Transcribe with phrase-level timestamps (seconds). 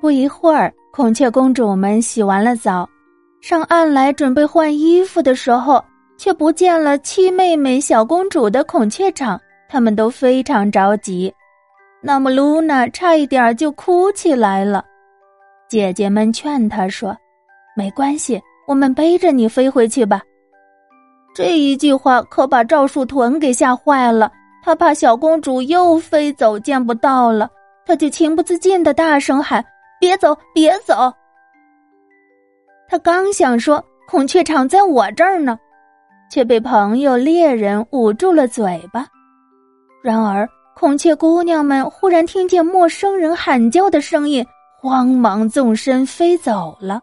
[0.00, 2.88] 不一会儿，孔雀公主们洗完了澡，
[3.40, 5.82] 上岸来准备换衣服的时候，
[6.16, 11.32] 却不见了七妹妹小公主的孔雀场，他们都非常着急。
[12.02, 14.84] 那么露娜差一点就哭起来了。
[15.68, 17.16] 姐姐们劝她说
[17.74, 20.22] ：“没关系，我们背着你飞回去吧。”
[21.34, 24.30] 这一句话可把赵树屯给吓坏了，
[24.62, 27.50] 他怕小公主又飞走见不到了，
[27.84, 29.64] 他就情不自禁的大声喊。
[29.98, 31.12] 别走，别走！
[32.88, 35.58] 他刚想说“孔雀场在我这儿呢”，
[36.30, 39.06] 却被朋友猎人捂住了嘴巴。
[40.02, 44.46] 然而，孔雀姑娘们忽然听见陌生人喊叫的声音，
[44.80, 47.00] 慌忙纵身飞走了。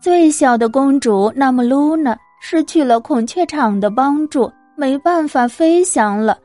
[0.00, 6.38] 最小的公主那么露娜失去了孔雀场的帮助，没办法飞翔了，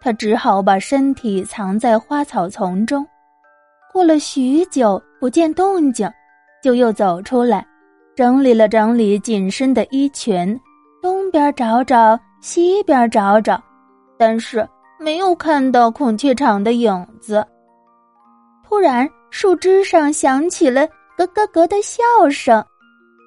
[0.00, 3.04] 她只好把身体藏在花草丛中。
[3.94, 6.10] 过了许久不见动静，
[6.60, 7.64] 就又走出来，
[8.16, 10.60] 整理了整理紧身的衣裙，
[11.00, 13.62] 东边找找，西边找找，
[14.18, 17.46] 但是没有看到孔雀场的影子。
[18.68, 20.84] 突然，树枝上响起了
[21.16, 22.60] 咯咯咯的笑声，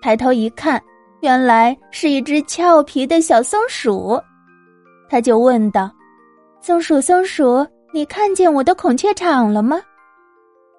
[0.01, 0.83] 抬头一看，
[1.21, 4.21] 原来是一只俏皮的小松鼠。
[5.07, 5.89] 他就问道
[6.59, 9.79] ：“松鼠，松鼠，你看见我的孔雀场了吗？”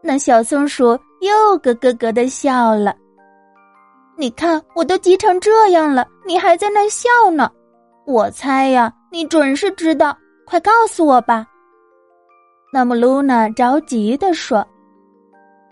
[0.02, 2.94] 那小松鼠又咯咯咯的笑了。
[4.16, 7.50] 你看，我都急成这样了，你还在那笑呢？
[8.06, 11.46] 我猜呀，你准是知道，快告诉我吧。
[12.72, 14.66] 那么，露娜着急的说：“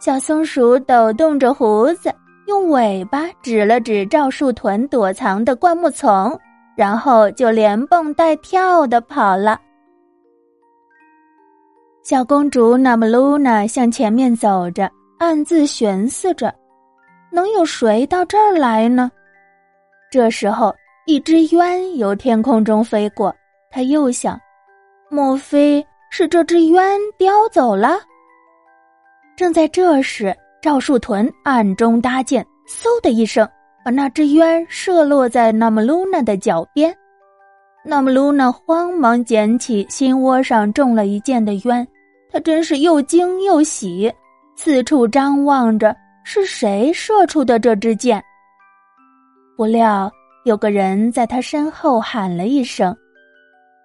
[0.01, 2.13] 小松鼠抖动着胡子，
[2.47, 6.39] 用尾巴指了指赵树屯躲藏的灌木丛，
[6.77, 9.61] 然后就连蹦带跳的跑了。”
[12.09, 16.55] 小公主那么露娜向前面走着，暗自寻思着
[17.33, 19.11] ：“能有谁到这儿来呢？”
[20.08, 20.73] 这时候，
[21.07, 23.35] 一只鸢由天空中飞过，
[23.73, 24.41] 她又想
[25.11, 27.98] ：“莫非是这只鸢叼走了？”
[29.36, 30.33] 正在这时，
[30.63, 33.45] 赵树屯暗中搭箭，嗖的一声，
[33.85, 36.97] 把那只鸢射落在那么露娜的脚边。
[37.85, 41.85] 那么露娜慌忙捡起心窝上中了一箭的鸢。
[42.31, 44.13] 他真是又惊又喜，
[44.57, 48.23] 四处张望着是谁射出的这支箭。
[49.57, 50.11] 不料
[50.45, 52.95] 有个人在他身后喊了一声：“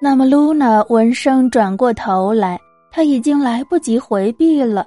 [0.00, 2.58] 那么露娜闻声转过头来，
[2.90, 4.84] 她已经来不及回避了，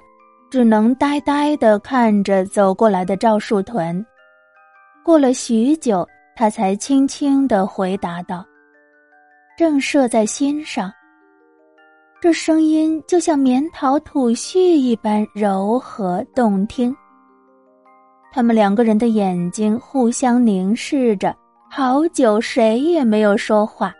[0.50, 4.04] 只能呆呆的看着走过来的赵树屯。
[5.04, 6.06] 过了许久，
[6.36, 8.44] 他才轻轻的回答道。
[9.60, 10.90] 正射在心上，
[12.18, 16.96] 这声音就像绵桃吐絮一般柔和动听。
[18.32, 21.36] 他们两个人的眼睛互相凝视着，
[21.70, 23.92] 好久谁也没有说话。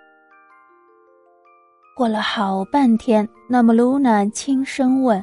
[1.94, 5.22] 过了好半天，那么露娜轻声问：“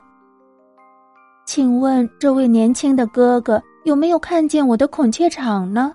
[1.48, 5.92] 请问这位年轻的哥哥有没有看见我的孔雀场呢？”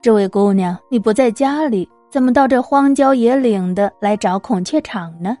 [0.00, 1.88] 这位姑娘，你不在家里。
[2.10, 5.36] 怎么到这荒郊野岭的来找孔雀场呢？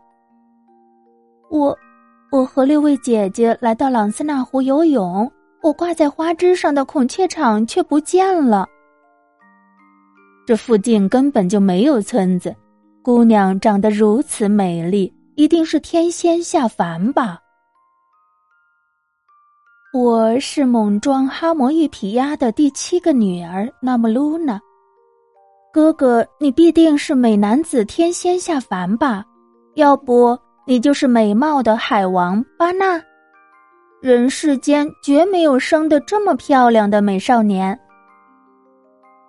[1.50, 1.76] 我，
[2.30, 5.30] 我和六位姐姐来到朗斯纳湖游泳，
[5.62, 8.68] 我挂在花枝上的孔雀场却不见了。
[10.46, 12.54] 这附近根本就没有村子，
[13.02, 17.38] 姑娘长得如此美丽，一定是天仙下凡吧？
[19.94, 24.60] 我是猛装哈摩玉皮鸭的第七个女儿，那么露娜。
[25.78, 29.24] 哥哥，你必定是美男子天仙下凡吧？
[29.76, 33.00] 要不你就是美貌的海王巴纳？
[34.02, 37.78] 人世间绝没有生的这么漂亮的美少年。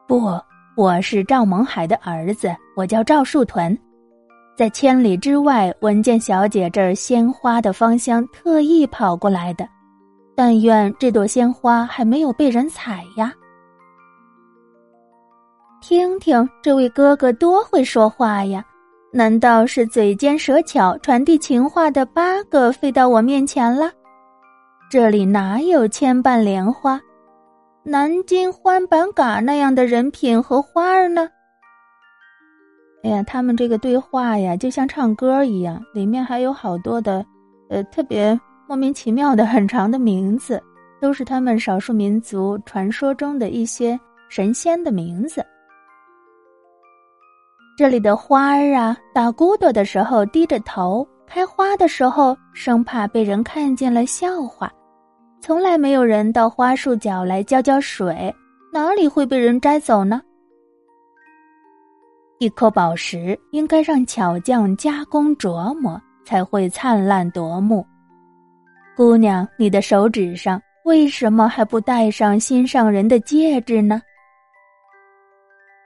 [0.07, 0.41] 不，
[0.75, 3.77] 我是赵蒙海的儿子，我叫赵树屯，
[4.57, 9.69] 在千里之外闻见小姐这儿鲜花的芳香，特意跑过来的。
[10.35, 13.31] 但愿这朵鲜花还没有被人采呀。
[15.81, 18.63] 听听这位哥哥多会说话呀！
[19.13, 23.89] 难道是嘴尖舌巧、传递情话的八个飞到我面前了？
[24.89, 26.99] 这里哪有千瓣莲花、
[27.83, 31.29] 南京欢板嘎那样的人品和花儿呢？
[33.03, 37.25] 哎呀，他们这个对话呀，就像唱歌一样，里面还有好多的，
[37.69, 38.37] 呃，特别
[38.67, 40.61] 莫名其妙的很长的名字，
[40.99, 43.97] 都是他们少数民族传说中的一些
[44.27, 45.43] 神仙的名字。
[47.79, 54.69] 这里的花儿啊，打骨朵的时候低着头，开花的时候生怕被人看见了笑话，
[55.39, 58.35] 从来没有人到花树脚来浇浇水，
[58.73, 60.21] 哪里会被人摘走呢？
[62.39, 67.87] 一颗宝石应该让巧匠加工琢磨，才会灿烂夺目。
[68.93, 74.01] 姑娘，你的手指上为什么还不戴上心上人的戒指呢？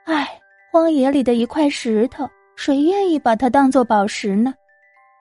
[0.06, 0.28] 唉。
[0.74, 4.52] 荒野里的一块石头，谁愿意把它当做宝石呢？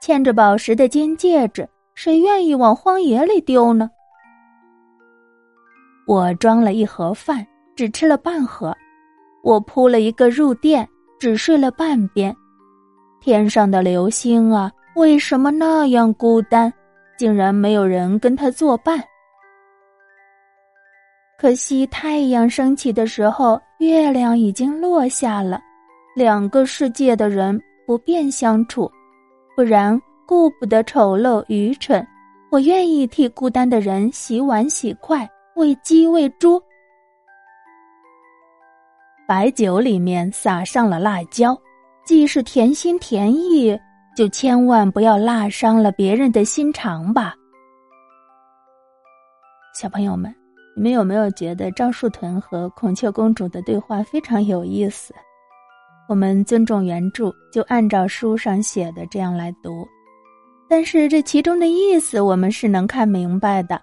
[0.01, 3.87] 嵌着宝石的金戒指，谁愿意往荒野里丢呢？
[6.07, 7.45] 我装了一盒饭，
[7.75, 8.73] 只吃了半盒；
[9.43, 10.89] 我铺了一个褥垫，
[11.19, 12.35] 只睡了半边。
[13.21, 16.73] 天上的流星啊，为什么那样孤单？
[17.15, 18.99] 竟然没有人跟他作伴。
[21.43, 25.59] 可惜太阳升起的时候，月亮已经落下了。
[26.15, 28.89] 两个世界的人不便相处，
[29.53, 32.07] 不然顾不得丑陋愚蠢。
[32.49, 36.63] 我愿意替孤单的人洗碗洗筷，喂鸡喂猪。
[39.27, 41.59] 白酒里面撒上了辣椒，
[42.05, 43.77] 既是甜心甜意，
[44.15, 47.35] 就千万不要辣伤了别人的心肠吧，
[49.75, 50.33] 小朋友们。
[50.75, 55.13] 你们有没有觉得赵树屯和孔雀公主的对话非常有意思？
[56.09, 59.87] 我们尊重原著，就按照书上写的这样来读。
[60.67, 63.79] 但是这其中的意思我们是能看明白的。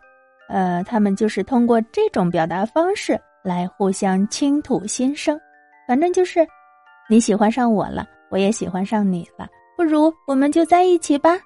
[0.49, 5.39] 呃，他们就是通过这种表达方式来互相倾吐心声。
[5.87, 6.45] 反正就是
[7.09, 11.39] 你喜欢上我了，我也喜欢上你了，不如我们就在一起吧。